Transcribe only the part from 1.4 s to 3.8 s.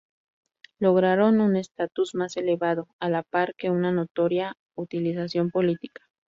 un estatus más elevado, a la par que